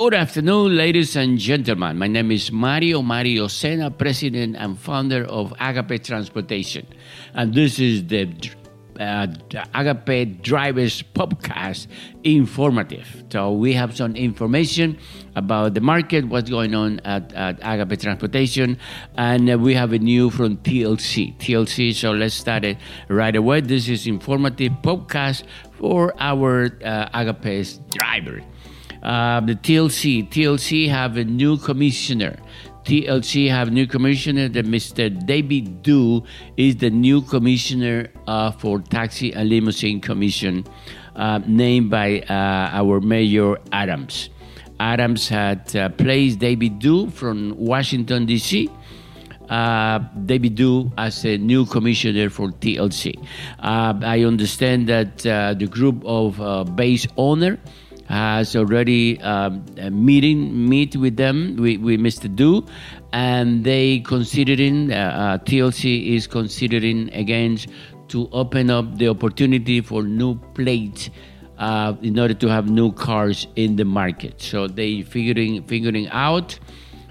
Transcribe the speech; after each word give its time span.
Good 0.00 0.14
afternoon, 0.14 0.78
ladies 0.78 1.14
and 1.14 1.36
gentlemen. 1.36 1.98
My 1.98 2.06
name 2.06 2.32
is 2.32 2.50
Mario 2.50 3.02
Mario 3.02 3.48
Sena, 3.48 3.90
president 3.90 4.56
and 4.56 4.78
founder 4.78 5.26
of 5.26 5.52
Agape 5.60 6.02
Transportation. 6.02 6.86
And 7.34 7.52
this 7.52 7.78
is 7.78 8.06
the 8.06 8.32
uh, 8.98 9.26
Agape 9.74 10.40
Drivers 10.40 11.02
Podcast 11.02 11.86
Informative. 12.24 13.24
So, 13.30 13.52
we 13.52 13.74
have 13.74 13.94
some 13.94 14.16
information 14.16 14.96
about 15.36 15.74
the 15.74 15.82
market, 15.82 16.24
what's 16.24 16.48
going 16.48 16.74
on 16.74 17.00
at, 17.00 17.34
at 17.34 17.58
Agape 17.60 18.00
Transportation, 18.00 18.78
and 19.18 19.50
uh, 19.50 19.58
we 19.58 19.74
have 19.74 19.92
a 19.92 19.98
new 19.98 20.30
from 20.30 20.56
TLC. 20.56 21.36
TLC, 21.36 21.94
so 21.94 22.12
let's 22.12 22.32
start 22.34 22.64
it 22.64 22.78
right 23.08 23.36
away. 23.36 23.60
This 23.60 23.86
is 23.86 24.06
informative 24.06 24.72
podcast 24.82 25.42
for 25.72 26.14
our 26.18 26.70
uh, 26.82 27.10
Agape's 27.12 27.80
driver. 27.90 28.40
Uh, 29.02 29.40
the 29.40 29.54
TLC, 29.54 30.28
TLC 30.28 30.88
have 30.88 31.16
a 31.16 31.24
new 31.24 31.56
commissioner. 31.56 32.36
TLC 32.84 33.48
have 33.48 33.70
new 33.70 33.86
commissioner. 33.86 34.48
That 34.48 34.66
Mr. 34.66 35.08
David 35.26 35.82
Do 35.82 36.24
is 36.56 36.76
the 36.76 36.90
new 36.90 37.22
commissioner 37.22 38.08
uh, 38.26 38.50
for 38.52 38.80
Taxi 38.80 39.32
and 39.32 39.48
Limousine 39.48 40.00
Commission, 40.00 40.66
uh, 41.16 41.40
named 41.46 41.90
by 41.90 42.20
uh, 42.22 42.70
our 42.72 43.00
Mayor 43.00 43.58
Adams. 43.72 44.30
Adams 44.78 45.28
had 45.28 45.76
uh, 45.76 45.90
placed 45.90 46.38
David 46.38 46.78
Do 46.78 47.10
from 47.10 47.54
Washington 47.56 48.24
D.C. 48.24 48.70
Uh, 49.50 49.98
David 50.24 50.54
Do 50.54 50.90
as 50.96 51.24
a 51.26 51.36
new 51.36 51.66
commissioner 51.66 52.30
for 52.30 52.48
TLC. 52.48 53.22
Uh, 53.58 53.94
I 54.02 54.24
understand 54.24 54.88
that 54.88 55.18
the 55.18 55.68
group 55.70 56.02
of 56.06 56.76
base 56.76 57.06
owner 57.16 57.58
has 58.10 58.56
already 58.56 59.20
um, 59.20 59.64
a 59.78 59.88
meeting 59.88 60.68
meet 60.68 60.96
with 60.96 61.16
them 61.16 61.56
with, 61.56 61.80
with 61.80 62.00
Mr. 62.00 62.34
Do, 62.34 62.66
and 63.12 63.64
they 63.64 64.00
considering 64.00 64.92
uh, 64.92 64.96
uh, 64.96 65.38
TLC 65.44 66.14
is 66.16 66.26
considering 66.26 67.08
again 67.14 67.56
to 68.08 68.28
open 68.32 68.68
up 68.68 68.98
the 68.98 69.08
opportunity 69.08 69.80
for 69.80 70.02
new 70.02 70.34
plates. 70.54 71.08
Uh, 71.58 71.94
in 72.00 72.18
order 72.18 72.32
to 72.32 72.48
have 72.48 72.70
new 72.70 72.90
cars 72.90 73.46
in 73.54 73.76
the 73.76 73.84
market, 73.84 74.40
so 74.40 74.66
they 74.66 75.02
figuring 75.02 75.62
figuring 75.64 76.08
out 76.08 76.58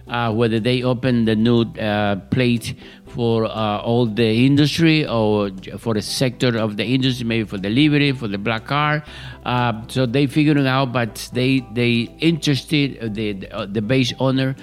uh, 0.09 0.33
whether 0.33 0.59
they 0.59 0.83
open 0.83 1.25
the 1.25 1.35
new 1.35 1.61
uh, 1.61 2.15
plate 2.31 2.75
for 3.05 3.45
uh, 3.45 3.79
all 3.79 4.05
the 4.05 4.45
industry 4.45 5.05
or 5.05 5.49
for 5.77 5.97
a 5.97 6.01
sector 6.01 6.57
of 6.57 6.77
the 6.77 6.85
industry, 6.85 7.25
maybe 7.25 7.43
for 7.45 7.57
delivery, 7.57 8.11
for 8.11 8.27
the 8.27 8.37
black 8.37 8.65
car. 8.65 9.03
Uh, 9.45 9.81
so 9.87 10.05
they 10.05 10.27
figuring 10.27 10.67
out, 10.67 10.91
but 10.93 11.29
they 11.33 11.65
they 11.73 12.09
interested 12.19 12.97
uh, 12.99 13.07
the 13.11 13.33
the, 13.33 13.55
uh, 13.55 13.65
the 13.65 13.81
base 13.81 14.13
owner 14.19 14.55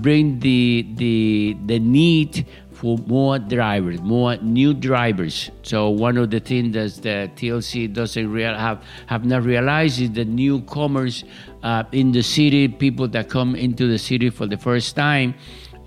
bring 0.00 0.40
the 0.40 0.86
the 0.96 1.56
the 1.66 1.78
need 1.78 2.46
for 2.78 2.96
more 3.08 3.40
drivers, 3.40 4.00
more 4.02 4.36
new 4.36 4.72
drivers. 4.72 5.50
So 5.62 5.90
one 5.90 6.16
of 6.16 6.30
the 6.30 6.38
things 6.38 6.74
that 6.74 7.02
the 7.02 7.30
TLC 7.34 7.92
doesn't 7.92 8.30
real 8.30 8.54
have 8.54 8.84
have 9.06 9.24
not 9.24 9.42
realized 9.42 10.00
is 10.00 10.12
the 10.12 10.24
newcomers 10.24 11.24
uh, 11.64 11.82
in 11.90 12.12
the 12.12 12.22
city, 12.22 12.68
people 12.68 13.08
that 13.08 13.28
come 13.28 13.56
into 13.56 13.88
the 13.88 13.98
city 13.98 14.30
for 14.30 14.46
the 14.46 14.56
first 14.56 14.94
time. 14.94 15.34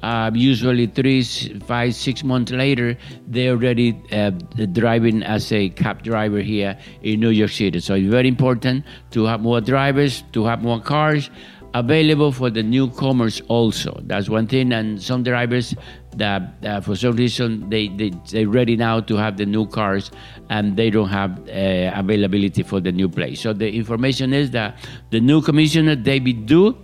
Uh, 0.03 0.31
usually 0.33 0.87
three, 0.87 1.21
five, 1.67 1.93
six 1.93 2.23
months 2.23 2.51
later, 2.51 2.97
they're 3.27 3.51
already 3.51 3.95
uh, 4.11 4.31
driving 4.73 5.21
as 5.21 5.51
a 5.51 5.69
cab 5.69 6.01
driver 6.01 6.41
here 6.41 6.75
in 7.03 7.19
New 7.19 7.29
York 7.29 7.51
City. 7.51 7.79
So 7.79 7.93
it's 7.93 8.09
very 8.09 8.27
important 8.27 8.83
to 9.11 9.25
have 9.25 9.41
more 9.41 9.61
drivers, 9.61 10.23
to 10.33 10.43
have 10.45 10.63
more 10.63 10.81
cars, 10.81 11.29
available 11.73 12.31
for 12.31 12.49
the 12.49 12.63
newcomers 12.63 13.41
also. 13.47 13.99
That's 14.03 14.29
one 14.29 14.47
thing. 14.47 14.73
And 14.73 15.01
some 15.01 15.23
drivers 15.23 15.75
that 16.17 16.53
uh, 16.63 16.81
for 16.81 16.95
some 16.95 17.15
reason 17.15 17.69
they, 17.69 17.87
they, 17.87 18.11
they're 18.29 18.47
ready 18.47 18.75
now 18.75 18.99
to 18.99 19.15
have 19.15 19.37
the 19.37 19.45
new 19.45 19.65
cars 19.67 20.11
and 20.49 20.75
they 20.75 20.89
don't 20.89 21.09
have 21.09 21.39
uh, 21.47 21.91
availability 21.95 22.63
for 22.63 22.79
the 22.79 22.91
new 22.91 23.07
place. 23.07 23.41
So 23.41 23.53
the 23.53 23.71
information 23.71 24.33
is 24.33 24.51
that 24.51 24.77
the 25.11 25.19
new 25.19 25.41
commissioner, 25.41 25.95
David 25.95 26.45
Do, 26.45 26.77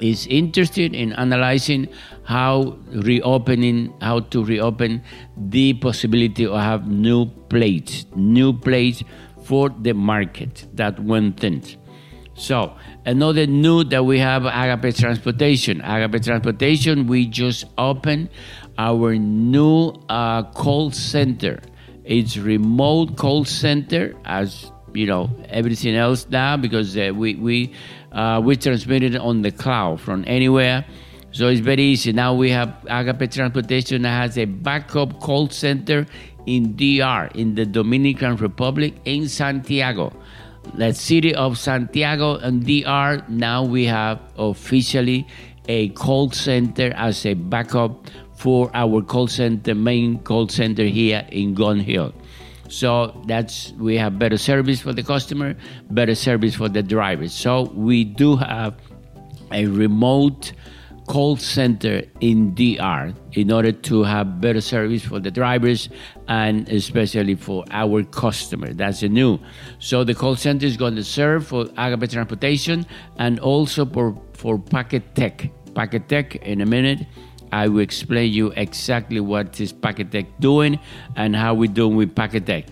is 0.00 0.26
interested 0.28 0.94
in 0.94 1.12
analyzing 1.14 1.88
how 2.24 2.78
reopening, 2.88 3.92
how 4.00 4.20
to 4.20 4.44
reopen 4.44 5.02
the 5.36 5.74
possibility 5.74 6.46
of 6.46 6.58
have 6.58 6.88
new 6.88 7.26
plates, 7.48 8.06
new 8.16 8.52
plates 8.52 9.02
for 9.44 9.68
the 9.68 9.92
market. 9.92 10.66
That 10.74 10.98
one 11.00 11.32
thing. 11.34 11.62
So 12.34 12.74
another 13.04 13.46
new 13.46 13.84
that 13.84 14.04
we 14.04 14.18
have 14.18 14.44
Agape 14.44 14.94
Transportation. 14.96 15.80
Agape 15.80 16.22
Transportation, 16.22 17.06
we 17.06 17.26
just 17.26 17.64
opened 17.78 18.30
our 18.78 19.14
new 19.16 19.94
uh, 20.08 20.42
call 20.52 20.90
center. 20.90 21.60
It's 22.04 22.36
remote 22.36 23.16
call 23.16 23.44
center 23.44 24.14
as 24.24 24.72
you 24.92 25.06
know 25.06 25.30
everything 25.48 25.94
else 25.94 26.26
now 26.28 26.56
because 26.56 26.96
uh, 26.96 27.12
we 27.14 27.36
we 27.36 27.72
uh, 28.12 28.40
we 28.44 28.56
transmit 28.56 29.02
it 29.02 29.16
on 29.16 29.42
the 29.42 29.50
cloud 29.52 30.00
from 30.00 30.24
anywhere. 30.26 30.84
So 31.32 31.46
it's 31.46 31.60
very 31.60 31.82
easy. 31.82 32.12
Now 32.12 32.34
we 32.34 32.50
have 32.50 32.74
Agape 32.88 33.30
Transportation 33.30 34.02
that 34.02 34.10
has 34.10 34.36
a 34.36 34.46
backup 34.46 35.20
call 35.20 35.48
center 35.48 36.06
in 36.46 36.74
DR 36.74 37.30
in 37.34 37.54
the 37.54 37.64
Dominican 37.64 38.36
Republic 38.36 38.94
in 39.04 39.28
Santiago 39.28 40.12
the 40.74 40.92
city 40.92 41.34
of 41.34 41.58
Santiago 41.58 42.36
and 42.36 42.64
DR, 42.64 43.24
now 43.28 43.64
we 43.64 43.84
have 43.86 44.20
officially 44.36 45.26
a 45.68 45.88
call 45.90 46.30
center 46.30 46.92
as 46.96 47.24
a 47.26 47.34
backup 47.34 48.08
for 48.34 48.70
our 48.74 49.02
call 49.02 49.26
center, 49.26 49.74
main 49.74 50.18
call 50.20 50.48
center 50.48 50.84
here 50.84 51.26
in 51.30 51.54
Gun 51.54 51.80
Hill. 51.80 52.12
So 52.68 53.20
that's 53.26 53.72
we 53.72 53.96
have 53.96 54.18
better 54.18 54.38
service 54.38 54.80
for 54.80 54.92
the 54.92 55.02
customer, 55.02 55.56
better 55.90 56.14
service 56.14 56.54
for 56.54 56.68
the 56.68 56.82
drivers. 56.82 57.32
So 57.32 57.64
we 57.74 58.04
do 58.04 58.36
have 58.36 58.76
a 59.52 59.66
remote 59.66 60.52
call 61.10 61.36
center 61.36 62.04
in 62.20 62.54
DR 62.54 63.12
in 63.32 63.50
order 63.50 63.72
to 63.72 64.04
have 64.04 64.40
better 64.40 64.60
service 64.60 65.04
for 65.04 65.18
the 65.18 65.28
drivers 65.28 65.88
and 66.28 66.68
especially 66.68 67.34
for 67.34 67.64
our 67.72 68.04
customer. 68.04 68.72
That's 68.72 69.02
new. 69.02 69.40
So 69.80 70.04
the 70.04 70.14
call 70.14 70.36
center 70.36 70.66
is 70.66 70.76
going 70.76 70.94
to 70.94 71.02
serve 71.02 71.48
for 71.48 71.66
Agape 71.76 72.10
Transportation 72.10 72.86
and 73.18 73.40
also 73.40 73.84
for, 73.84 74.16
for 74.34 74.56
Packet 74.56 75.16
Tech. 75.16 75.50
Packet 75.74 76.08
Tech 76.08 76.36
in 76.36 76.60
a 76.60 76.66
minute. 76.66 77.00
I 77.50 77.66
will 77.66 77.80
explain 77.80 78.32
you 78.32 78.52
exactly 78.54 79.18
what 79.18 79.60
is 79.60 79.72
Packet 79.72 80.12
Tech 80.12 80.26
doing 80.38 80.78
and 81.16 81.34
how 81.34 81.54
we're 81.54 81.72
doing 81.72 81.96
with 81.96 82.14
Packet 82.14 82.46
Tech. 82.46 82.66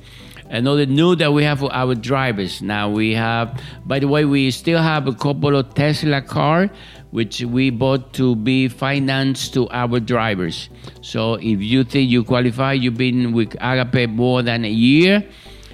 Another 0.51 0.87
new 0.87 1.15
that 1.17 1.33
we 1.33 1.45
have 1.45 1.59
for 1.59 1.73
our 1.75 1.95
drivers. 1.95 2.63
Now 2.63 2.89
we 2.89 3.13
have, 3.13 3.61
by 3.85 3.99
the 3.99 4.09
way, 4.09 4.25
we 4.25 4.51
still 4.51 4.81
have 4.81 5.07
a 5.07 5.13
couple 5.13 5.57
of 5.57 5.75
Tesla 5.75 6.23
car 6.23 6.71
which 7.11 7.41
we 7.41 7.71
bought 7.71 8.13
to 8.13 8.37
be 8.37 8.69
financed 8.69 9.55
to 9.55 9.69
our 9.71 10.01
drivers. 10.01 10.69
So 11.01 11.35
if 11.35 11.61
you 11.61 11.85
think 11.85 12.11
you 12.11 12.25
qualify, 12.25 12.75
you've 12.75 12.99
been 12.99 13.33
with 13.33 13.57
Agape 13.61 14.11
more 14.11 14.43
than 14.43 14.65
a 14.65 14.71
year, 14.71 15.25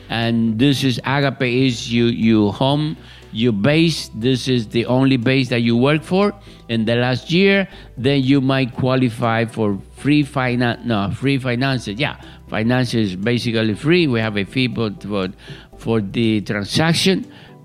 and 0.08 0.58
this 0.58 0.84
is 0.84 1.00
Agape 1.04 1.42
is 1.42 1.92
you 1.92 2.06
you 2.06 2.50
home 2.52 2.96
you 3.34 3.50
base 3.50 4.10
this 4.14 4.46
is 4.46 4.68
the 4.68 4.86
only 4.86 5.16
base 5.16 5.48
that 5.48 5.60
you 5.60 5.76
work 5.76 6.02
for 6.02 6.32
in 6.68 6.84
the 6.84 6.94
last 6.94 7.32
year 7.32 7.68
then 7.98 8.22
you 8.22 8.40
might 8.40 8.72
qualify 8.74 9.44
for 9.44 9.76
free 9.96 10.22
finance 10.22 10.80
no 10.84 11.10
free 11.10 11.36
finances 11.36 11.98
yeah 11.98 12.20
finance 12.54 12.94
is 12.94 13.16
basically 13.16 13.74
free 13.74 14.06
we 14.06 14.20
have 14.20 14.36
a 14.36 14.44
fee 14.44 14.68
for, 14.74 15.28
for 15.76 16.00
the 16.00 16.40
transaction 16.42 17.16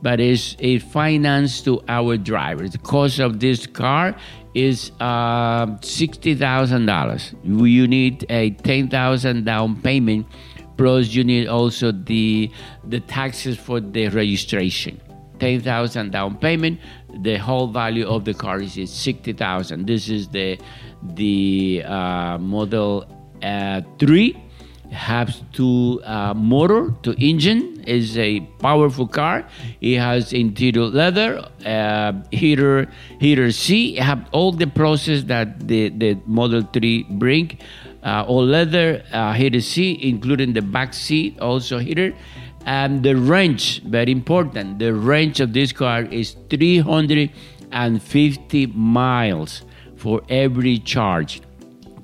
but 0.01 0.19
it's 0.19 0.55
a 0.59 0.79
finance 0.79 1.61
to 1.61 1.81
our 1.87 2.17
driver. 2.17 2.67
The 2.67 2.77
cost 2.77 3.19
of 3.19 3.39
this 3.39 3.67
car 3.67 4.15
is 4.53 4.91
uh, 4.99 5.77
thousand 5.77 6.85
dollars. 6.85 7.33
You 7.43 7.87
need 7.87 8.25
a 8.29 8.51
ten 8.51 8.89
thousand 8.89 9.45
down 9.45 9.81
payment, 9.81 10.27
plus 10.77 11.07
you 11.09 11.23
need 11.23 11.47
also 11.47 11.91
the 11.91 12.51
the 12.85 12.99
taxes 13.01 13.57
for 13.57 13.79
the 13.79 14.07
registration. 14.09 14.99
Ten 15.39 15.61
thousand 15.61 16.11
down 16.11 16.37
payment. 16.37 16.79
The 17.21 17.37
whole 17.37 17.67
value 17.67 18.07
of 18.07 18.25
the 18.25 18.33
car 18.33 18.61
is 18.61 18.77
sixty 18.89 19.33
thousand. 19.33 19.85
This 19.85 20.09
is 20.09 20.29
the 20.29 20.57
the 21.15 21.83
uh, 21.85 22.37
model 22.37 23.05
uh, 23.43 23.81
three 23.97 24.35
has 24.91 25.41
two 25.53 26.01
uh, 26.03 26.33
motor 26.33 26.93
to 27.03 27.13
engine 27.23 27.83
is 27.85 28.17
a 28.17 28.39
powerful 28.59 29.07
car. 29.07 29.45
It 29.81 29.97
has 29.97 30.33
interior 30.33 30.85
leather 30.85 31.47
uh, 31.65 32.13
heater 32.31 32.89
heater 33.19 33.51
c 33.51 33.95
have 33.95 34.27
all 34.31 34.51
the 34.51 34.67
process 34.67 35.23
that 35.23 35.67
the, 35.67 35.89
the 35.89 36.19
model 36.25 36.61
3 36.61 37.03
bring 37.09 37.57
uh, 38.03 38.25
all 38.27 38.45
leather 38.45 39.03
uh, 39.11 39.33
heater 39.33 39.61
c 39.61 39.99
including 40.01 40.53
the 40.53 40.61
back 40.61 40.93
seat 40.93 41.39
also 41.39 41.79
heater. 41.79 42.13
And 42.65 43.03
the 43.03 43.15
range 43.15 43.81
very 43.83 44.11
important. 44.11 44.79
The 44.79 44.93
range 44.93 45.39
of 45.39 45.53
this 45.53 45.71
car 45.71 46.03
is 46.03 46.35
350 46.49 48.65
miles 48.67 49.63
for 49.95 50.21
every 50.29 50.79
charge. 50.79 51.41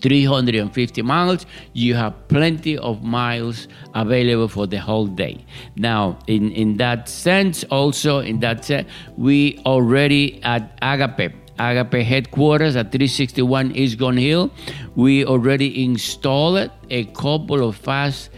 350 0.01 1.01
miles, 1.01 1.45
you 1.73 1.95
have 1.95 2.27
plenty 2.27 2.77
of 2.77 3.03
miles 3.03 3.67
available 3.93 4.47
for 4.47 4.67
the 4.67 4.79
whole 4.79 5.07
day. 5.07 5.45
Now, 5.75 6.19
in, 6.27 6.51
in 6.51 6.77
that 6.77 7.09
sense, 7.09 7.63
also 7.65 8.19
in 8.19 8.39
that 8.41 8.65
sense, 8.65 8.89
we 9.17 9.59
already 9.65 10.41
at 10.43 10.77
Agape, 10.81 11.33
Agape 11.59 12.05
headquarters 12.05 12.75
at 12.75 12.91
361 12.91 13.71
East 13.71 13.97
Gun 13.97 14.17
Hill, 14.17 14.51
we 14.95 15.25
already 15.25 15.83
installed 15.83 16.69
a 16.89 17.05
couple 17.05 17.67
of 17.67 17.75
fast 17.75 18.29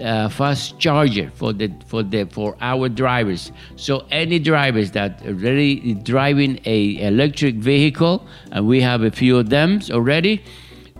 uh, 0.00 0.28
fast 0.28 0.78
charger 0.78 1.30
for 1.34 1.52
the 1.52 1.70
for 1.86 2.02
the 2.02 2.24
for 2.24 2.56
our 2.60 2.88
drivers. 2.88 3.52
So 3.76 4.06
any 4.10 4.38
drivers 4.38 4.92
that 4.92 5.22
already 5.26 5.94
driving 5.94 6.60
a 6.64 7.00
electric 7.02 7.56
vehicle, 7.56 8.26
and 8.50 8.66
we 8.66 8.80
have 8.80 9.02
a 9.02 9.10
few 9.10 9.38
of 9.38 9.50
them 9.50 9.80
already. 9.90 10.42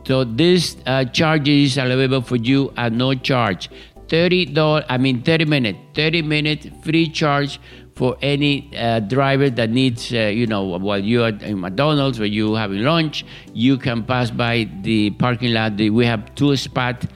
So 0.05 0.25
this 0.25 0.77
uh, 0.87 1.05
charger 1.05 1.53
is 1.53 1.77
available 1.77 2.23
for 2.23 2.37
you 2.37 2.73
at 2.77 2.93
no 2.93 3.15
charge. 3.15 3.71
Thirty 4.09 4.45
dollars. 4.47 4.85
I 4.89 4.99
mean, 4.99 5.23
thirty 5.23 5.45
minute. 5.45 5.77
Thirty 5.95 6.23
minute 6.23 6.71
free 6.83 7.09
charge 7.09 7.61
for 7.95 8.17
any 8.23 8.71
uh, 8.77 9.01
driver 9.01 9.51
that 9.51 9.71
needs, 9.71 10.13
uh, 10.13 10.19
you 10.19 10.47
know, 10.47 10.63
while 10.63 10.99
you 10.99 11.23
are 11.23 11.29
in 11.29 11.61
McDonald's 11.61 12.19
or 12.19 12.27
you 12.27 12.55
having 12.55 12.83
lunch, 12.83 13.25
you 13.53 13.77
can 13.77 14.03
pass 14.03 14.31
by 14.31 14.69
the 14.83 15.11
parking 15.11 15.53
lot. 15.53 15.77
We 15.77 16.07
have 16.07 16.35
two 16.35 16.57
spots 16.57 17.07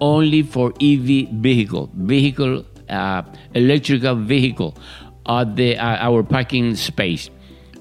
only 0.00 0.42
for 0.42 0.72
EV 0.80 1.28
vehicle, 1.32 1.90
vehicle, 1.94 2.64
uh, 2.88 3.22
electrical 3.54 4.14
vehicle, 4.14 4.76
at 5.26 5.56
the 5.56 5.76
uh, 5.76 5.96
our 6.06 6.22
parking 6.22 6.74
space. 6.74 7.30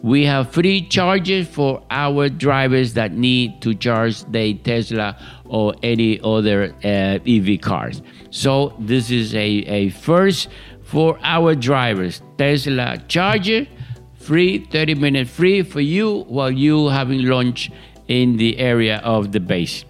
We 0.02 0.24
have 0.26 0.52
free 0.52 0.88
charges 0.88 1.48
for 1.48 1.84
our 1.90 2.30
drivers 2.30 2.94
that 2.94 3.12
need 3.12 3.62
to 3.62 3.76
charge 3.76 4.24
their 4.26 4.54
Tesla 4.54 5.18
or 5.46 5.76
any 5.84 6.22
other 6.24 6.74
uh, 6.84 7.20
EV 7.28 7.60
cars. 7.60 8.02
So 8.30 8.74
this 8.80 9.12
is 9.12 9.36
a, 9.36 9.40
a 9.40 9.90
first 9.90 10.48
for 10.84 11.20
our 11.22 11.54
drivers. 11.54 12.22
Tesla 12.38 12.98
charger, 13.10 13.68
free, 14.16 14.66
30 14.66 14.96
minute 14.96 15.28
free 15.28 15.64
for 15.64 15.82
you 15.82 16.24
while 16.24 16.52
you 16.52 16.88
having 16.88 17.24
lunch 17.26 17.70
in 18.08 18.38
the 18.38 18.58
area 18.58 19.02
of 19.04 19.34
the 19.34 19.40
base. 19.40 19.84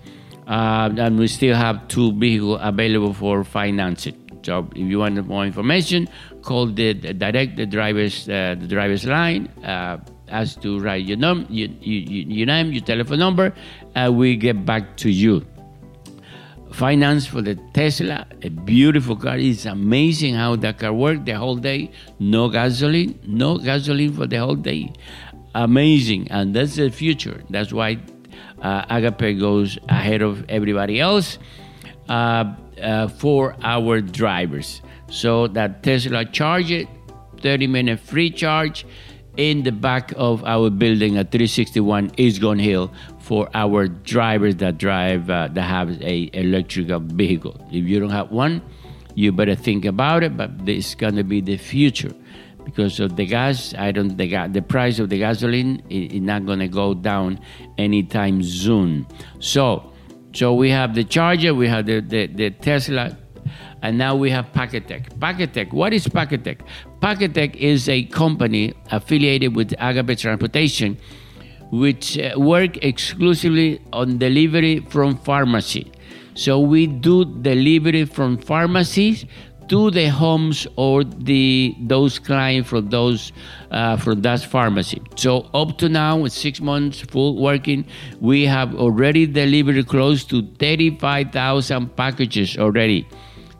Uh, 0.48 0.90
and 0.98 1.20
we 1.20 1.28
still 1.28 1.56
have 1.56 1.88
two 1.88 2.12
vehicles 2.14 2.60
available 2.64 3.14
for 3.14 3.44
financing. 3.44 4.19
So 4.44 4.70
if 4.76 4.88
you 4.88 5.00
want 5.00 5.26
more 5.28 5.46
information, 5.46 6.08
call 6.42 6.68
the, 6.68 6.94
the 6.94 7.14
direct 7.14 7.58
the 7.58 7.66
driver's 7.66 8.28
uh, 8.30 8.56
the 8.60 8.68
driver's 8.68 9.06
line. 9.06 9.48
Uh, 9.64 9.98
ask 10.28 10.62
to 10.62 10.80
write 10.80 11.06
your 11.06 11.18
num 11.18 11.46
your, 11.50 11.70
your, 11.82 12.24
your 12.38 12.46
name, 12.46 12.72
your 12.72 12.84
telephone 12.84 13.20
number, 13.20 13.54
and 13.96 14.18
we 14.18 14.36
get 14.36 14.66
back 14.66 14.98
to 14.98 15.10
you. 15.10 15.46
Finance 16.72 17.26
for 17.26 17.42
the 17.42 17.56
Tesla, 17.74 18.28
a 18.44 18.50
beautiful 18.50 19.16
car. 19.16 19.38
It's 19.38 19.66
amazing 19.66 20.36
how 20.36 20.56
that 20.58 20.78
car 20.78 20.94
works 20.94 21.22
the 21.26 21.34
whole 21.34 21.56
day. 21.56 21.92
No 22.20 22.48
gasoline, 22.48 23.20
no 23.26 23.58
gasoline 23.58 24.14
for 24.14 24.28
the 24.28 24.38
whole 24.38 24.56
day. 24.56 24.94
Amazing, 25.56 26.30
and 26.30 26.56
that's 26.56 26.76
the 26.76 26.92
future. 26.92 27.44
That's 27.50 27.74
why 27.74 27.98
uh, 28.62 28.86
Agape 28.88 29.40
goes 29.40 29.80
ahead 29.90 30.22
of 30.22 30.48
everybody 30.48 31.00
else 31.00 31.40
uh, 32.08 32.54
uh, 32.82 33.08
for 33.08 33.56
our 33.64 34.02
drivers. 34.02 34.82
So 35.10 35.48
that 35.48 35.84
Tesla 35.84 36.26
charge 36.26 36.72
it, 36.72 36.88
30 37.42 37.68
minute 37.68 38.00
free 38.00 38.30
charge 38.30 38.86
in 39.38 39.64
the 39.64 39.72
back 39.72 40.12
of 40.18 40.44
our 40.44 40.70
building 40.70 41.18
at 41.18 41.32
361 41.32 42.12
East 42.18 42.42
Hill 42.42 42.92
for 43.20 43.50
our 43.54 43.88
drivers 43.88 44.58
that 44.58 44.78
drive 44.78 45.30
uh, 45.30 45.48
that 45.54 45.62
have 45.62 46.02
a 46.02 46.30
electrical 46.34 47.00
vehicle. 47.00 47.56
If 47.72 47.86
you 47.86 48.00
don't 48.00 48.10
have 48.10 48.32
one, 48.32 48.62
you 49.16 49.32
better 49.32 49.56
think 49.56 49.86
about 49.86 50.24
it. 50.24 50.36
But 50.36 50.66
this 50.66 50.90
is 50.90 50.96
gonna 50.96 51.24
be 51.24 51.42
the 51.42 51.58
future 51.58 52.14
because 52.66 53.00
of 53.00 53.16
the 53.16 53.26
gas. 53.26 53.74
I 53.78 53.92
don't 53.92 54.18
the 54.18 54.28
gas, 54.28 54.50
the 54.52 54.62
price 54.62 55.00
of 55.00 55.10
the 55.10 55.20
gasoline 55.20 55.84
is, 55.90 56.22
not 56.22 56.46
gonna 56.46 56.68
go 56.68 56.94
down 56.94 57.40
anytime 57.78 58.44
soon. 58.44 59.08
So, 59.40 59.94
so 60.40 60.54
we 60.54 60.70
have 60.70 60.96
the 60.96 61.04
Charger, 61.04 61.54
we 61.54 61.68
have 61.68 61.86
the 61.86 62.00
the, 62.00 62.28
the 62.28 62.50
Tesla, 62.50 63.18
and 63.82 63.98
now 63.98 64.16
we 64.16 64.30
have 64.30 64.46
Packetech. 64.54 65.20
Packetech, 65.20 65.74
what 65.74 65.92
is 65.92 66.08
Packetech? 66.08 66.62
Packetech 67.02 67.58
is 67.58 67.90
a 67.90 68.04
company 68.06 68.74
affiliated 68.90 69.54
with 69.54 69.74
Agape 69.80 70.18
Transportation, 70.18 70.98
which 71.72 72.18
uh, 72.18 72.40
work 72.40 72.78
exclusively 72.78 73.82
on 73.92 74.18
delivery 74.18 74.80
from 74.80 75.18
pharmacy. 75.18 75.92
So 76.36 76.58
we 76.62 76.88
do 76.88 77.26
delivery 77.26 78.06
from 78.06 78.38
pharmacies 78.38 79.26
to 79.70 79.92
the 79.92 80.08
homes 80.08 80.68
or 80.76 81.04
the 81.04 81.76
those 81.80 82.20
clients 82.20 82.70
from 82.70 82.90
those 82.90 83.32
uh, 83.72 83.98
from 83.98 84.22
that 84.22 84.42
pharmacy. 84.42 85.02
So 85.16 85.50
up 85.54 85.78
to 85.78 85.90
now, 85.90 86.18
with 86.18 86.34
six 86.34 86.60
months 86.60 87.02
full 87.02 87.42
working, 87.42 87.86
we 88.20 88.46
have 88.46 88.76
already 88.76 89.26
delivered 89.26 89.88
close 89.88 90.24
to 90.26 90.42
35,000 90.60 91.96
packages 91.96 92.58
already. 92.58 93.08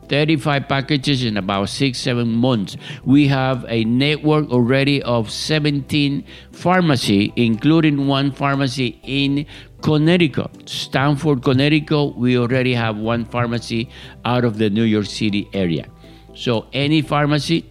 35 0.08 0.68
packages 0.68 1.22
in 1.22 1.36
about 1.36 1.68
six, 1.68 1.96
seven 2.00 2.32
months. 2.32 2.76
We 3.04 3.28
have 3.28 3.64
a 3.68 3.84
network 3.84 4.50
already 4.50 5.00
of 5.04 5.30
17 5.30 6.24
pharmacy, 6.50 7.32
including 7.36 8.08
one 8.08 8.32
pharmacy 8.32 8.98
in 9.04 9.46
Connecticut, 9.82 10.68
Stamford, 10.68 11.44
Connecticut. 11.44 12.16
We 12.16 12.36
already 12.36 12.74
have 12.74 12.96
one 12.96 13.24
pharmacy 13.24 13.88
out 14.24 14.44
of 14.44 14.58
the 14.58 14.68
New 14.68 14.82
York 14.82 15.06
City 15.06 15.48
area. 15.52 15.86
So 16.34 16.66
any 16.72 17.02
pharmacy 17.02 17.68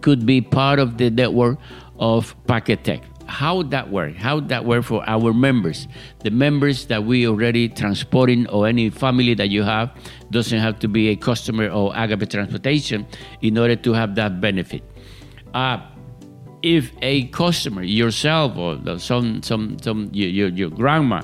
could 0.00 0.26
be 0.26 0.40
part 0.40 0.78
of 0.78 0.98
the 0.98 1.10
network 1.10 1.58
of 1.98 2.34
Packetech. 2.46 3.02
How 3.26 3.56
would 3.56 3.70
that 3.70 3.90
work? 3.90 4.14
How 4.14 4.36
would 4.36 4.48
that 4.50 4.64
work 4.64 4.84
for 4.84 5.02
our 5.08 5.32
members? 5.32 5.88
The 6.20 6.30
members 6.30 6.86
that 6.86 7.04
we 7.04 7.26
already 7.26 7.68
transporting 7.68 8.46
or 8.48 8.68
any 8.68 8.88
family 8.90 9.34
that 9.34 9.48
you 9.48 9.64
have 9.64 9.90
doesn't 10.30 10.58
have 10.58 10.78
to 10.80 10.88
be 10.88 11.08
a 11.08 11.16
customer 11.16 11.68
of 11.68 11.92
Agape 11.96 12.30
Transportation 12.30 13.06
in 13.42 13.58
order 13.58 13.74
to 13.74 13.92
have 13.92 14.14
that 14.14 14.40
benefit. 14.40 14.84
Uh, 15.54 15.78
if 16.62 16.92
a 17.02 17.24
customer, 17.28 17.82
yourself 17.82 18.56
or 18.56 18.98
some 18.98 19.42
some 19.42 19.76
some 19.80 20.08
your, 20.12 20.48
your 20.48 20.70
grandma, 20.70 21.22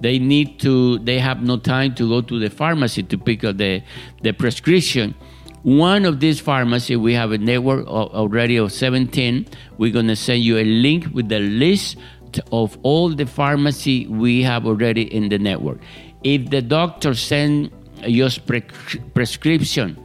they 0.00 0.18
need 0.18 0.58
to 0.60 0.98
they 1.00 1.18
have 1.18 1.42
no 1.42 1.56
time 1.56 1.94
to 1.94 2.08
go 2.08 2.20
to 2.20 2.38
the 2.38 2.50
pharmacy 2.50 3.02
to 3.02 3.18
pick 3.18 3.44
up 3.44 3.56
the 3.56 3.82
the 4.22 4.32
prescription 4.32 5.14
one 5.62 6.04
of 6.04 6.20
these 6.20 6.40
pharmacies, 6.40 6.96
we 6.96 7.14
have 7.14 7.32
a 7.32 7.38
network 7.38 7.86
already 7.86 8.56
of 8.56 8.72
17. 8.72 9.46
We're 9.78 9.92
going 9.92 10.08
to 10.08 10.16
send 10.16 10.42
you 10.42 10.58
a 10.58 10.64
link 10.64 11.06
with 11.12 11.28
the 11.28 11.40
list 11.40 11.96
of 12.52 12.78
all 12.82 13.10
the 13.10 13.26
pharmacy 13.26 14.06
we 14.06 14.42
have 14.42 14.66
already 14.66 15.02
in 15.14 15.28
the 15.28 15.38
network. 15.38 15.78
If 16.22 16.50
the 16.50 16.62
doctor 16.62 17.14
send 17.14 17.72
your 18.06 18.30
pre- 18.46 18.62
prescription, 19.14 19.98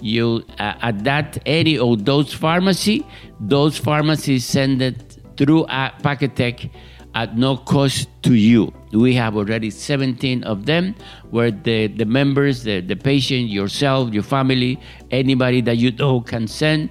you 0.00 0.44
uh, 0.58 0.74
at 0.80 1.04
that 1.04 1.38
any 1.46 1.78
of 1.78 2.04
those 2.04 2.32
pharmacy, 2.32 3.06
those 3.40 3.76
pharmacies 3.78 4.44
send 4.44 4.82
it 4.82 5.18
through 5.36 5.64
a 5.64 5.92
Packetech 6.02 6.70
at 7.14 7.36
no 7.36 7.56
cost 7.56 8.08
to 8.22 8.34
you. 8.34 8.72
We 8.92 9.14
have 9.14 9.36
already 9.36 9.70
17 9.70 10.44
of 10.44 10.66
them 10.66 10.94
where 11.30 11.50
the, 11.50 11.88
the 11.88 12.04
members, 12.04 12.62
the, 12.64 12.80
the 12.80 12.96
patient, 12.96 13.48
yourself, 13.48 14.12
your 14.12 14.22
family, 14.22 14.80
anybody 15.10 15.60
that 15.62 15.76
you 15.76 15.92
know 15.92 16.20
can 16.20 16.46
send, 16.46 16.90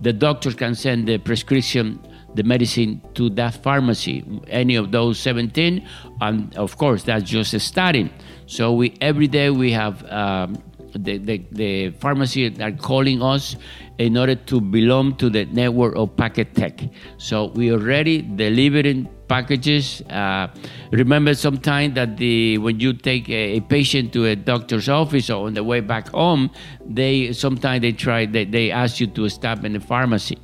the 0.00 0.12
doctor 0.12 0.52
can 0.52 0.74
send 0.74 1.08
the 1.08 1.18
prescription, 1.18 2.00
the 2.34 2.42
medicine 2.42 3.00
to 3.14 3.30
that 3.30 3.62
pharmacy, 3.62 4.24
any 4.48 4.76
of 4.76 4.92
those 4.92 5.18
17. 5.18 5.86
And 6.20 6.54
of 6.56 6.76
course, 6.76 7.02
that's 7.04 7.24
just 7.24 7.58
starting. 7.60 8.10
So 8.46 8.72
we 8.72 8.94
every 9.00 9.26
day 9.26 9.50
we 9.50 9.72
have 9.72 10.04
um, 10.10 10.62
the, 10.98 11.18
the, 11.18 11.42
the 11.52 11.90
pharmacy 11.90 12.54
are 12.60 12.72
calling 12.72 13.22
us 13.22 13.56
in 13.98 14.16
order 14.16 14.34
to 14.34 14.60
belong 14.60 15.16
to 15.16 15.30
the 15.30 15.44
network 15.46 15.96
of 15.96 16.14
Packet 16.16 16.54
Tech. 16.54 16.80
So 17.16 17.46
we 17.46 17.72
already 17.72 18.22
delivering 18.22 19.08
packages. 19.28 20.02
Uh, 20.02 20.48
remember 20.90 21.34
sometime 21.34 21.94
that 21.94 22.16
the 22.16 22.58
when 22.58 22.80
you 22.80 22.92
take 22.92 23.28
a, 23.28 23.56
a, 23.56 23.60
patient 23.60 24.12
to 24.12 24.26
a 24.26 24.36
doctor's 24.36 24.88
office 24.88 25.30
or 25.30 25.46
on 25.46 25.54
the 25.54 25.64
way 25.64 25.80
back 25.80 26.08
home, 26.08 26.50
they 26.84 27.32
sometimes 27.32 27.82
they 27.82 27.92
try 27.92 28.26
they, 28.26 28.44
they 28.44 28.70
ask 28.70 29.00
you 29.00 29.06
to 29.06 29.28
stop 29.28 29.64
in 29.64 29.72
the 29.72 29.80
pharmacy, 29.80 30.38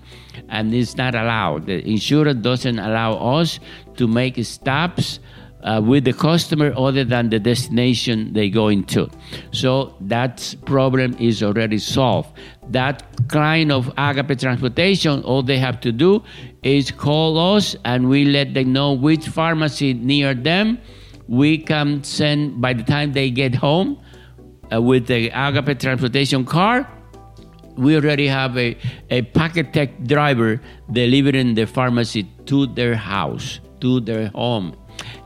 and 0.49 0.73
it's 0.75 0.97
not 0.97 1.15
allowed. 1.15 1.67
The 1.67 1.87
insurance 1.89 2.43
doesn't 2.43 2.79
allow 2.79 3.39
us 3.39 3.61
to 3.97 4.07
make 4.07 4.43
stops 4.45 5.21
uh, 5.63 5.81
with 5.85 6.05
the 6.05 6.13
customer 6.13 6.73
other 6.77 7.05
than 7.05 7.31
the 7.31 7.39
destination 7.39 8.33
they 8.33 8.51
go 8.51 8.69
into. 8.69 9.09
So 9.53 9.95
that 10.01 10.55
problem 10.65 11.17
is 11.19 11.43
already 11.43 11.79
solved. 11.79 12.31
that 12.71 13.03
kind 13.29 13.73
of 13.73 13.93
Agape 13.99 14.39
Transportation, 14.39 15.23
all 15.25 15.43
they 15.43 15.59
have 15.59 15.81
to 15.81 15.93
do 15.93 16.23
is 16.63 16.91
call 16.91 17.57
us 17.57 17.77
and 17.85 18.09
we 18.09 18.25
let 18.25 18.55
them 18.55 18.73
know 18.73 18.93
which 18.93 19.27
pharmacy 19.29 19.95
near 19.95 20.35
them. 20.35 20.79
We 21.29 21.59
can 21.59 22.05
send 22.05 22.61
by 22.61 22.73
the 22.73 22.83
time 22.83 23.13
they 23.13 23.31
get 23.31 23.55
home 23.55 23.99
uh, 24.73 24.81
with 24.81 25.07
the 25.07 25.31
Agape 25.31 25.79
Transportation 25.79 26.45
car. 26.45 26.89
We 27.77 27.97
already 27.97 28.27
have 28.27 28.57
a, 28.57 28.77
a 29.11 29.23
Packet 29.23 29.73
Tech 29.73 30.05
driver 30.05 30.61
delivering 30.91 31.55
the 31.55 31.67
pharmacy 31.67 32.25
to 32.47 32.67
their 32.67 32.95
house, 32.95 33.61
to 33.81 34.01
their 34.01 34.29
home 34.29 34.77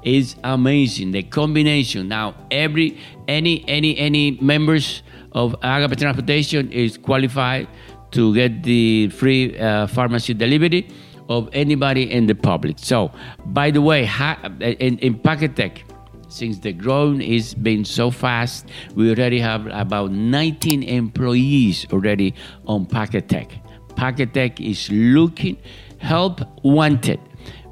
is 0.06 0.36
amazing. 0.44 1.10
The 1.10 1.24
combination 1.24 2.08
now, 2.08 2.34
every 2.50 2.96
any 3.28 3.64
any 3.68 3.98
any 3.98 4.38
members 4.40 5.02
of 5.32 5.54
Agape 5.62 5.98
Transportation 5.98 6.70
is 6.72 6.96
qualified 6.96 7.68
to 8.12 8.32
get 8.34 8.62
the 8.62 9.08
free 9.08 9.58
uh, 9.58 9.88
pharmacy 9.88 10.32
delivery 10.32 10.88
of 11.28 11.50
anybody 11.52 12.10
in 12.10 12.26
the 12.26 12.34
public. 12.34 12.78
So, 12.78 13.10
by 13.46 13.72
the 13.72 13.82
way, 13.82 14.04
ha- 14.04 14.38
in, 14.60 14.96
in 14.98 15.18
Packetech, 15.18 15.82
since 16.28 16.60
the 16.60 16.72
growth 16.72 17.20
is 17.20 17.52
been 17.54 17.84
so 17.84 18.12
fast, 18.12 18.68
we 18.94 19.10
already 19.10 19.40
have 19.40 19.66
about 19.66 20.12
19 20.12 20.84
employees 20.84 21.84
already 21.92 22.32
on 22.66 22.86
Packetech. 22.86 23.50
Packetech 23.96 24.60
is 24.60 24.88
looking 24.92 25.58
help 25.98 26.40
wanted. 26.62 27.18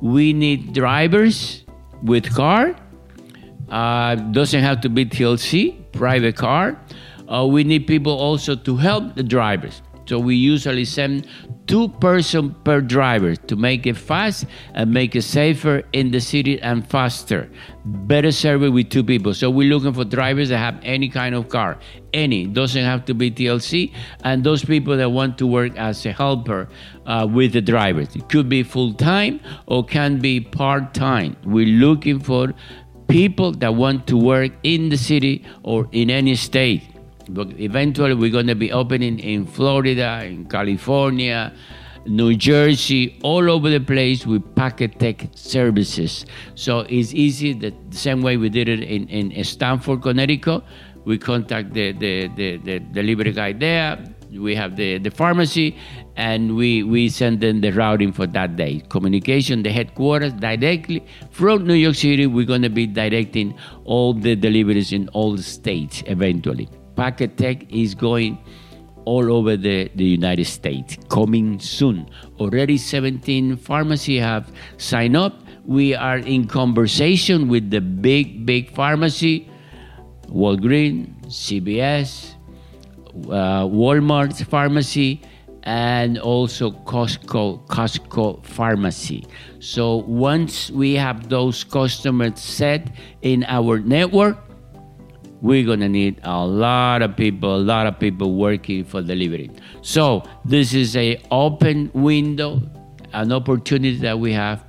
We 0.01 0.33
need 0.33 0.73
drivers 0.73 1.64
with 2.05 2.33
car. 2.35 2.77
Uh, 3.69 4.15
doesn't 4.15 4.61
have 4.61 4.81
to 4.83 4.89
be 4.89 5.07
TLC, 5.07 5.91
private 5.93 6.37
car. 6.37 6.79
Uh, 7.27 7.47
we 7.47 7.65
need 7.65 7.87
people 7.87 8.13
also 8.13 8.55
to 8.55 8.77
help 8.77 9.15
the 9.15 9.23
drivers. 9.23 9.81
So 10.07 10.19
we 10.19 10.37
usually 10.37 10.85
send 10.85 11.27
two 11.67 11.89
person 11.89 12.55
per 12.65 12.81
driver 12.81 13.37
to 13.37 13.57
make 13.57 13.87
it 13.87 13.97
fast 13.97 14.47
and 14.75 14.93
make 14.93 15.17
it 15.17 15.23
safer 15.23 15.83
in 15.93 16.11
the 16.11 16.21
city 16.21 16.61
and 16.61 16.87
faster. 16.87 17.51
Better 17.85 18.33
service 18.33 18.71
with 18.71 18.91
two 18.91 19.03
people. 19.03 19.35
So 19.35 19.51
we're 19.51 19.73
looking 19.73 19.95
for 19.95 20.05
drivers 20.05 20.51
that 20.51 20.59
have 20.59 20.79
any 20.83 21.09
kind 21.09 21.35
of 21.35 21.49
car. 21.49 21.79
Any. 22.13 22.47
Doesn't 22.47 22.85
have 22.85 23.05
to 23.07 23.15
be 23.15 23.31
TLC. 23.31 23.93
And 24.23 24.45
those 24.45 24.65
people 24.65 24.97
that 24.97 25.11
want 25.11 25.39
to 25.39 25.47
work 25.47 25.77
as 25.77 26.05
a 26.07 26.13
helper 26.13 26.69
uh, 27.07 27.27
with 27.31 27.53
the 27.53 27.63
drivers. 27.63 28.15
It 28.15 28.29
could 28.29 28.49
be 28.49 28.63
full 28.63 28.95
time 28.95 29.41
or 29.67 29.85
can 29.85 30.21
be 30.21 30.41
part 30.41 30.95
time. 30.95 31.37
We're 31.45 31.67
looking 31.67 32.21
for 32.21 32.55
people 33.09 33.53
that 33.53 33.75
want 33.75 34.07
to 34.09 34.17
work 34.17 34.53
in 34.63 34.89
the 34.89 34.97
city 34.97 35.45
or 35.63 35.89
in 35.93 36.11
any 36.11 36.35
state 36.35 36.94
eventually, 37.29 38.15
we're 38.15 38.31
going 38.31 38.47
to 38.47 38.55
be 38.55 38.73
opening 38.73 39.19
in 39.19 39.47
Florida, 39.47 40.23
in 40.25 40.47
California, 40.47 41.53
New 42.07 42.35
Jersey, 42.35 43.19
all 43.23 43.51
over 43.51 43.71
the 43.71 43.81
place 43.81 44.27
with 44.27 44.55
Packet 44.55 44.99
Tech 44.99 45.27
services. 45.35 46.27
So 46.55 46.81
it's 46.81 47.15
easy, 47.15 47.55
the 47.55 47.73
same 47.91 48.21
way 48.23 48.37
we 48.37 48.51
did 48.51 48.69
it 48.69 48.83
in, 48.83 49.09
in 49.09 49.45
Stamford, 49.45 50.03
Connecticut. 50.03 50.63
We 51.05 51.19
contact 51.19 51.73
the, 51.73 51.93
the, 51.93 52.29
the, 52.29 52.57
the 52.59 52.79
delivery 52.79 53.33
guy 53.33 53.53
there. 53.53 53.99
We 54.31 54.55
have 54.57 54.75
the, 54.77 54.99
the 54.99 55.11
pharmacy, 55.11 55.77
and 56.17 56.57
we, 56.57 56.83
we 56.83 57.09
send 57.09 57.41
them 57.41 57.61
the 57.61 57.71
routing 57.71 58.13
for 58.13 58.27
that 58.27 58.57
day. 58.57 58.83
Communication, 58.89 59.63
the 59.63 59.71
headquarters 59.71 60.33
directly 60.33 61.07
from 61.31 61.67
New 61.67 61.75
York 61.75 61.95
City. 61.95 62.27
We're 62.27 62.47
going 62.47 62.63
to 62.63 62.69
be 62.69 62.87
directing 62.87 63.57
all 63.85 64.13
the 64.13 64.35
deliveries 64.35 64.93
in 64.93 65.09
all 65.11 65.37
the 65.37 65.43
states 65.43 66.03
eventually. 66.07 66.69
Packet 66.97 67.37
Tech 67.37 67.73
is 67.73 67.95
going 67.95 68.39
all 69.05 69.33
over 69.33 69.57
the, 69.57 69.91
the 69.95 70.05
United 70.05 70.47
States, 70.47 70.97
coming 71.09 71.61
soon. 71.61 72.09
Already 72.41 72.79
17 72.79 73.57
pharmacies 73.57 74.21
have 74.21 74.51
signed 74.79 75.17
up. 75.17 75.41
We 75.67 75.95
are 75.95 76.19
in 76.19 76.47
conversation 76.47 77.49
with 77.49 77.71
the 77.71 77.81
big, 77.81 78.47
big 78.47 78.75
pharmacy, 78.75 79.49
Walgreens, 80.29 81.27
CVS, 81.27 82.35
uh, 83.29 83.65
Walmart 83.65 84.45
pharmacy, 84.47 85.23
and 85.65 86.19
also 86.19 86.71
Costco, 86.71 87.67
Costco 87.67 88.45
pharmacy. 88.45 89.27
So 89.61 89.97
once 89.97 90.71
we 90.71 90.95
have 90.95 91.31
those 91.31 91.65
customers 91.65 92.41
set 92.41 92.95
in 93.23 93.45
our 93.49 93.79
network, 93.79 94.39
we're 95.41 95.65
gonna 95.65 95.89
need 95.89 96.21
a 96.23 96.45
lot 96.45 97.03
of 97.03 97.17
people, 97.17 97.57
a 97.57 97.59
lot 97.59 97.87
of 97.87 97.99
people 97.99 98.35
working 98.35 98.85
for 98.85 99.03
delivery. 99.03 99.51
So 99.83 100.23
this 100.45 100.75
is 100.75 100.97
a 100.97 101.21
open 101.31 101.91
window, 101.95 102.63
an 103.13 103.33
opportunity 103.33 103.99
that 103.99 104.19
we 104.19 104.33
have 104.33 104.65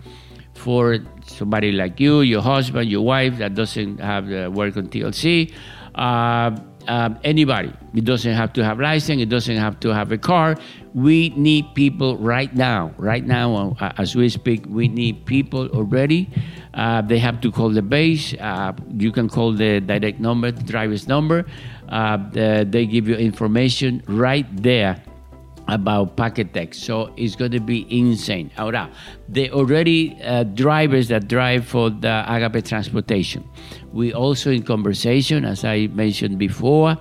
for 0.53 1.00
somebody 1.25 1.72
like 1.72 2.00
you, 2.00 2.22
your 2.22 2.41
husband, 2.41 2.89
your 2.89 3.01
wife 3.01 3.38
that 3.38 3.55
doesn't 3.55 4.00
have 4.00 4.27
the 4.27 4.50
work 4.51 4.77
on 4.77 4.88
TLC. 4.88 5.53
Uh, 5.95 6.55
uh, 6.88 7.10
anybody. 7.24 7.74
It 7.93 8.05
doesn't 8.05 8.34
have 8.34 8.53
to 8.53 8.63
have 8.63 8.79
license. 8.79 9.22
It 9.22 9.29
doesn't 9.29 9.57
have 9.57 9.79
to 9.81 9.93
have 9.93 10.12
a 10.12 10.17
car. 10.17 10.55
We 10.93 11.29
need 11.29 11.74
people 11.74 12.17
right 12.17 12.53
now. 12.53 12.93
Right 12.98 13.25
now, 13.25 13.75
uh, 13.79 13.91
as 13.98 14.15
we 14.15 14.29
speak, 14.29 14.65
we 14.67 14.88
need 14.88 15.25
people 15.25 15.67
already. 15.69 16.29
Uh, 16.75 17.01
they 17.01 17.17
have 17.17 17.39
to 17.41 17.51
call 17.51 17.70
the 17.70 17.82
base. 17.82 18.34
Uh, 18.34 18.74
you 18.98 19.12
can 19.12 19.29
call 19.29 19.53
the 19.53 19.79
direct 19.79 20.20
number, 20.20 20.51
the 20.51 20.63
driver's 20.63 21.08
number. 21.08 21.46
Uh, 21.89 22.17
the, 22.32 22.67
they 22.70 22.86
give 22.86 23.08
you 23.08 23.15
information 23.15 24.03
right 24.08 24.46
there 24.62 25.01
about 25.67 26.15
Packet. 26.15 26.75
So 26.75 27.12
it's 27.17 27.36
going 27.36 27.51
to 27.51 27.60
be 27.60 27.88
insane. 27.89 28.51
Ahora, 28.58 28.89
the 29.29 29.51
already 29.51 30.17
uh, 30.22 30.44
drivers 30.44 31.08
that 31.08 31.27
drive 31.27 31.65
for 31.65 31.89
the 31.89 32.24
Agape 32.27 32.65
Transportation. 32.65 33.48
We 33.91 34.13
also 34.13 34.51
in 34.51 34.63
conversation, 34.63 35.46
as 35.46 35.63
I 35.63 35.88
mentioned 35.88 36.38
before, 36.38 36.98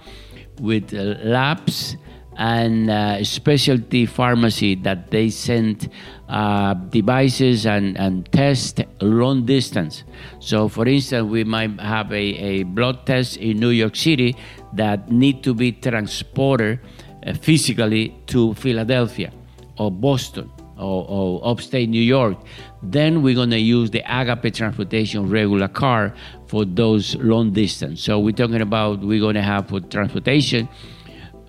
with 0.60 0.94
uh, 0.94 1.16
labs 1.24 1.96
and 2.36 2.90
uh, 2.90 3.22
specialty 3.24 4.06
pharmacy 4.06 4.74
that 4.74 5.10
they 5.10 5.30
send 5.30 5.90
uh, 6.28 6.74
devices 6.74 7.66
and, 7.66 7.96
and 7.98 8.30
test 8.32 8.80
long 9.00 9.44
distance. 9.44 10.04
So, 10.40 10.68
for 10.68 10.86
instance, 10.86 11.28
we 11.30 11.44
might 11.44 11.78
have 11.80 12.12
a, 12.12 12.16
a 12.16 12.62
blood 12.64 13.06
test 13.06 13.36
in 13.36 13.58
New 13.58 13.70
York 13.70 13.96
City 13.96 14.36
that 14.72 15.10
need 15.10 15.42
to 15.44 15.54
be 15.54 15.72
transported 15.72 16.80
uh, 17.26 17.32
physically 17.34 18.14
to 18.26 18.54
Philadelphia 18.54 19.32
or 19.78 19.90
Boston 19.90 20.50
or, 20.76 21.06
or, 21.08 21.48
upstate 21.48 21.88
New 21.88 22.02
York, 22.02 22.36
then 22.82 23.22
we're 23.22 23.34
going 23.34 23.50
to 23.50 23.58
use 23.58 23.90
the 23.90 24.02
Agape 24.06 24.54
Transportation 24.54 25.28
regular 25.30 25.68
car 25.68 26.14
for 26.46 26.64
those 26.64 27.14
long 27.16 27.52
distance. 27.52 28.02
So 28.02 28.18
we're 28.18 28.32
talking 28.32 28.60
about 28.60 29.00
we're 29.00 29.20
going 29.20 29.36
to 29.36 29.42
have 29.42 29.68
for 29.68 29.80
transportation, 29.80 30.68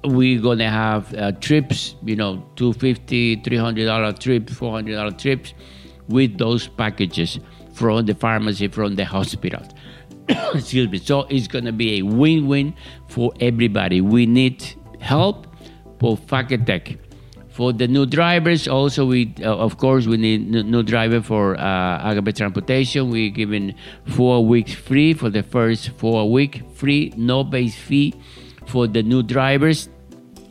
we're 0.08 0.42
going 0.42 0.60
to 0.60 0.70
have 0.70 1.14
uh, 1.16 1.32
trips, 1.34 1.96
you 2.04 2.16
know, 2.16 2.44
250 2.56 3.38
$300 3.38 4.20
trips, 4.20 4.54
$400 4.54 5.18
trips 5.18 5.54
with 6.08 6.38
those 6.38 6.68
packages 6.68 7.40
from 7.74 8.06
the 8.06 8.16
pharmacy, 8.16 8.68
from 8.68 8.96
the 8.96 9.06
hospital. 9.06 9.62
Excuse 10.54 10.90
me. 10.90 10.98
So 10.98 11.22
it's 11.24 11.48
going 11.48 11.66
to 11.66 11.72
be 11.72 12.00
a 12.00 12.02
win-win 12.04 12.76
for 13.08 13.34
everybody. 13.40 14.02
We 14.02 14.26
need 14.26 14.64
help 15.00 15.48
for 16.00 16.18
Packetech. 16.18 17.00
For 17.50 17.72
the 17.72 17.88
new 17.88 18.06
drivers, 18.06 18.68
also 18.68 19.06
we 19.06 19.34
uh, 19.40 19.56
of 19.56 19.78
course 19.78 20.08
we 20.08 20.18
need 20.18 20.50
new, 20.50 20.62
new 20.62 20.84
driver 20.84 21.22
for 21.22 21.58
uh, 21.58 22.12
Agape 22.12 22.36
Transportation. 22.36 23.10
We're 23.10 23.30
giving 23.30 23.76
four 24.08 24.46
weeks 24.46 24.74
free 24.74 25.14
for 25.14 25.30
the 25.30 25.42
first 25.42 25.92
four 25.92 26.30
week 26.30 26.64
free, 26.74 27.14
no 27.16 27.46
base 27.46 27.74
fee 27.74 28.14
for 28.68 28.88
the 28.88 29.04
new 29.04 29.24
drivers. 29.24 29.90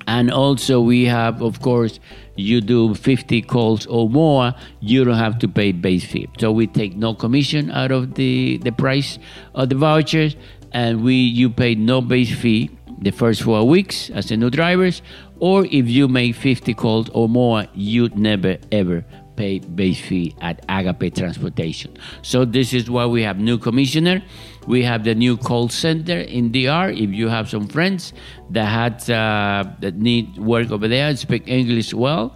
And 0.07 0.31
also 0.31 0.81
we 0.81 1.07
have, 1.07 1.41
of 1.41 1.63
course, 1.63 1.99
you 2.37 2.61
do 2.61 2.95
50 2.95 3.43
calls 3.43 3.87
or 3.87 4.09
more, 4.09 4.53
you 4.81 5.05
don't 5.05 5.17
have 5.17 5.39
to 5.39 5.49
pay 5.49 5.73
base 5.73 6.05
fee. 6.05 6.29
So 6.39 6.53
we 6.53 6.67
take 6.67 6.97
no 6.97 7.15
commission 7.15 7.71
out 7.71 7.91
of 7.91 8.15
the, 8.15 8.59
the 8.59 8.73
price 8.73 9.19
of 9.55 9.71
the 9.71 9.77
vouchers, 9.77 10.37
and 10.73 11.03
we 11.03 11.15
you 11.15 11.49
pay 11.49 11.75
no 11.75 12.01
base 12.01 12.35
fee 12.35 12.71
the 13.01 13.13
first 13.13 13.43
four 13.43 13.67
weeks 13.67 14.11
as 14.11 14.31
a 14.31 14.37
new 14.37 14.51
drivers, 14.51 15.01
or 15.39 15.65
if 15.67 15.89
you 15.89 16.09
make 16.09 16.35
50 16.35 16.75
calls 16.75 17.09
or 17.11 17.29
more, 17.29 17.67
you 17.75 18.09
never 18.11 18.59
ever 18.73 19.05
pay 19.37 19.59
base 19.59 20.01
fee 20.01 20.35
at 20.41 20.65
Agape 20.69 21.15
Transportation. 21.15 21.97
So 22.23 22.45
this 22.45 22.73
is 22.73 22.91
why 22.91 23.07
we 23.07 23.23
have 23.23 23.39
new 23.39 23.59
commissioner. 23.59 24.23
We 24.67 24.83
have 24.83 25.05
the 25.05 25.15
new 25.15 25.37
call 25.37 25.69
center 25.69 26.21
in 26.21 26.53
DR. 26.53 26.91
If 26.91 27.11
you 27.11 27.29
have 27.29 27.49
some 27.49 27.69
friends 27.69 28.13
that 28.51 28.65
had 28.65 29.11
uh, 29.11 29.65
that 29.81 29.97
need 29.97 30.39
work 30.39 30.71
over 30.71 30.89
there 30.89 31.09
and 31.09 31.19
speak 31.19 31.49
English 31.49 31.93
well 31.93 32.35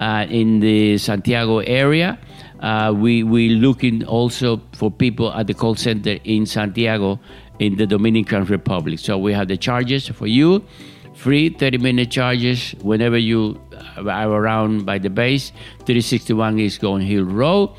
uh, 0.00 0.26
in 0.28 0.60
the 0.60 0.98
Santiago 0.98 1.58
area. 1.58 2.18
Uh, 2.60 2.92
we 2.94 3.22
we 3.22 3.48
looking 3.48 4.04
also 4.04 4.60
for 4.72 4.90
people 4.90 5.32
at 5.32 5.46
the 5.46 5.54
call 5.54 5.74
center 5.74 6.18
in 6.24 6.44
Santiago 6.44 7.18
in 7.58 7.76
the 7.76 7.86
Dominican 7.86 8.44
Republic. 8.44 8.98
So 8.98 9.16
we 9.16 9.32
have 9.32 9.48
the 9.48 9.56
charges 9.56 10.08
for 10.08 10.26
you 10.26 10.64
free 11.20 11.50
30 11.50 11.78
minute 11.78 12.10
charges 12.10 12.74
whenever 12.82 13.18
you 13.18 13.60
are 13.96 14.32
around 14.32 14.86
by 14.86 14.98
the 14.98 15.10
base. 15.10 15.52
361 15.84 16.58
East 16.58 16.80
Gun 16.80 17.00
Hill 17.00 17.24
Road. 17.24 17.70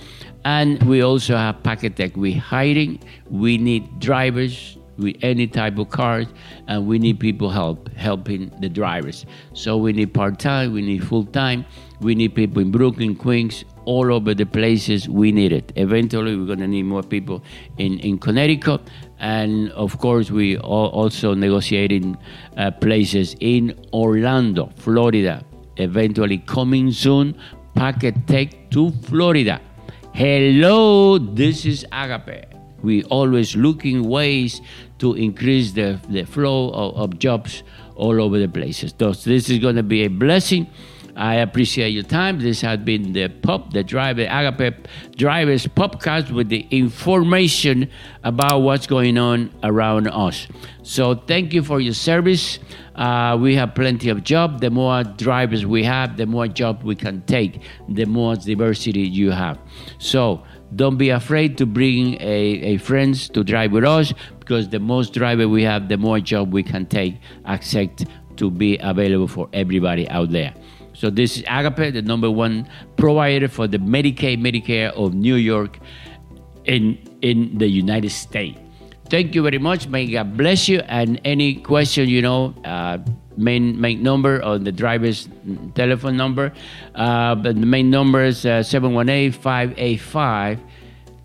And 0.43 0.81
we 0.83 1.01
also 1.01 1.35
have 1.35 1.61
Packet 1.63 1.95
Tech. 1.95 2.15
We're 2.15 2.39
hiring. 2.39 2.99
We 3.29 3.57
need 3.57 3.99
drivers 3.99 4.77
with 4.97 5.15
any 5.21 5.47
type 5.47 5.77
of 5.77 5.89
cars, 5.89 6.27
and 6.67 6.85
we 6.87 6.99
need 6.99 7.19
people 7.19 7.49
help 7.49 7.89
helping 7.95 8.51
the 8.59 8.69
drivers. 8.69 9.25
So 9.53 9.77
we 9.77 9.93
need 9.93 10.13
part 10.13 10.39
time, 10.39 10.73
we 10.73 10.81
need 10.81 11.07
full 11.07 11.25
time, 11.25 11.65
we 12.01 12.15
need 12.15 12.35
people 12.35 12.61
in 12.61 12.71
Brooklyn, 12.71 13.15
Queens, 13.15 13.65
all 13.85 14.13
over 14.13 14.33
the 14.33 14.45
places 14.45 15.09
we 15.09 15.31
need 15.31 15.51
it. 15.51 15.71
Eventually, 15.75 16.35
we're 16.35 16.45
going 16.45 16.59
to 16.59 16.67
need 16.67 16.83
more 16.83 17.03
people 17.03 17.43
in, 17.77 17.99
in 17.99 18.19
Connecticut. 18.19 18.81
And 19.19 19.71
of 19.71 19.97
course, 19.97 20.31
we 20.31 20.57
are 20.57 20.61
also 20.61 21.33
negotiating 21.33 22.17
uh, 22.57 22.71
places 22.71 23.35
in 23.39 23.73
Orlando, 23.93 24.71
Florida. 24.75 25.43
Eventually, 25.77 26.39
coming 26.39 26.91
soon, 26.91 27.35
Packet 27.73 28.27
Tech 28.27 28.69
to 28.71 28.91
Florida. 29.03 29.59
Hello, 30.13 31.17
this 31.17 31.65
is 31.65 31.85
Agape. 31.93 32.45
We 32.83 33.03
always 33.05 33.55
looking 33.55 34.09
ways 34.09 34.61
to 34.99 35.13
increase 35.13 35.71
the, 35.71 36.01
the 36.09 36.25
flow 36.25 36.69
of, 36.71 36.97
of 36.97 37.19
jobs 37.19 37.63
all 37.95 38.21
over 38.21 38.37
the 38.37 38.49
places. 38.49 38.93
So 38.99 39.13
this 39.13 39.49
is 39.49 39.59
going 39.59 39.77
to 39.77 39.83
be 39.83 40.03
a 40.03 40.09
blessing 40.09 40.67
I 41.15 41.35
appreciate 41.35 41.89
your 41.89 42.03
time. 42.03 42.39
This 42.39 42.61
has 42.61 42.79
been 42.79 43.13
the 43.13 43.27
pop, 43.27 43.73
the 43.73 43.83
driver, 43.83 44.27
Agape 44.29 44.87
Drivers 45.15 45.67
podcast 45.67 46.31
with 46.31 46.49
the 46.49 46.65
information 46.71 47.89
about 48.23 48.59
what's 48.59 48.87
going 48.87 49.17
on 49.17 49.53
around 49.63 50.07
us. 50.07 50.47
So 50.83 51.15
thank 51.15 51.53
you 51.53 51.63
for 51.63 51.79
your 51.79 51.93
service. 51.93 52.59
Uh, 52.95 53.37
we 53.39 53.55
have 53.55 53.73
plenty 53.73 54.09
of 54.09 54.23
job. 54.23 54.61
The 54.61 54.69
more 54.69 55.03
drivers 55.03 55.65
we 55.65 55.83
have, 55.83 56.17
the 56.17 56.25
more 56.25 56.47
job 56.47 56.83
we 56.83 56.95
can 56.95 57.21
take, 57.23 57.61
the 57.87 58.05
more 58.05 58.35
diversity 58.35 59.01
you 59.01 59.31
have. 59.31 59.57
So 59.97 60.43
don't 60.75 60.97
be 60.97 61.09
afraid 61.09 61.57
to 61.57 61.65
bring 61.65 62.15
a, 62.21 62.75
a 62.75 62.77
friends 62.77 63.29
to 63.29 63.43
drive 63.43 63.71
with 63.71 63.83
us 63.83 64.13
because 64.39 64.69
the 64.69 64.79
most 64.79 65.13
driver 65.13 65.47
we 65.47 65.63
have, 65.63 65.89
the 65.89 65.97
more 65.97 66.19
job 66.19 66.53
we 66.53 66.63
can 66.63 66.85
take, 66.85 67.15
accept 67.45 68.05
to 68.37 68.49
be 68.49 68.77
available 68.81 69.27
for 69.27 69.49
everybody 69.53 70.07
out 70.09 70.31
there. 70.31 70.53
So 70.93 71.09
this 71.09 71.37
is 71.37 71.43
Agape, 71.47 71.93
the 71.93 72.01
number 72.01 72.29
one 72.29 72.67
provider 72.97 73.47
for 73.47 73.67
the 73.67 73.77
Medicaid, 73.77 74.39
Medicare 74.39 74.91
of 74.91 75.13
New 75.13 75.35
York 75.35 75.79
in, 76.65 76.97
in 77.21 77.57
the 77.57 77.67
United 77.67 78.11
States. 78.11 78.60
Thank 79.11 79.35
you 79.35 79.43
very 79.43 79.57
much. 79.57 79.89
May 79.89 80.07
God 80.07 80.37
bless 80.37 80.69
you. 80.69 80.79
And 80.87 81.19
any 81.25 81.55
question, 81.55 82.07
you 82.07 82.21
know, 82.21 82.55
uh, 82.63 82.97
main 83.35 83.75
main 83.75 84.01
number 84.01 84.41
on 84.41 84.63
the 84.63 84.71
driver's 84.71 85.27
telephone 85.75 86.15
number. 86.15 86.53
Uh, 86.95 87.35
but 87.35 87.59
the 87.59 87.65
main 87.65 87.89
number 87.89 88.23
is 88.23 88.45
uh, 88.45 88.63
718 88.63 89.33
585 89.33 90.59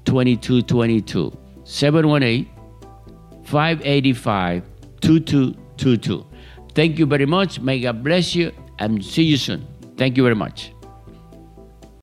2222. 0.04 1.38
718 1.62 2.50
585 3.44 4.62
2222. 5.00 6.26
Thank 6.74 6.98
you 6.98 7.06
very 7.06 7.26
much. 7.26 7.60
May 7.60 7.78
God 7.78 8.02
bless 8.02 8.34
you 8.34 8.50
and 8.80 8.98
see 9.04 9.22
you 9.22 9.36
soon. 9.36 9.64
Thank 9.96 10.16
you 10.16 10.24
very 10.24 10.34
much. 10.34 10.72